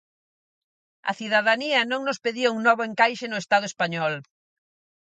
[1.09, 4.13] A cidadanía non nos pedía un novo encaixe no Estado español.